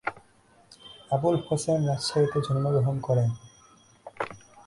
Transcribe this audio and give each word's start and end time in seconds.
আবুল 1.11 1.35
হোসেন 1.45 1.79
রাজশাহীতে 1.89 2.39
জন্মগ্রহণ 2.45 2.95
করেন। 3.07 3.29